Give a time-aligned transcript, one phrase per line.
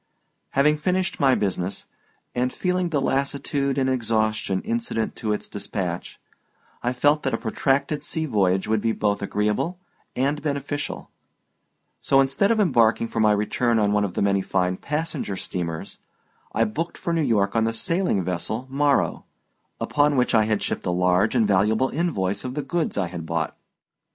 [0.53, 1.85] Having finished my business,
[2.33, 6.19] and feeling the lassitude and exhaustion incident to its dispatch,
[6.81, 9.77] I felt that a protracted sea voyage would be both agreeable
[10.15, 11.11] and beneficial,
[12.01, 15.99] so instead of embarking for my return on one of the many fine passenger steamers
[16.51, 19.25] I booked for New York on the sailing vessel Morrow,
[19.79, 23.27] upon which I had shipped a large and valuable invoice of the goods I had
[23.27, 23.55] bought.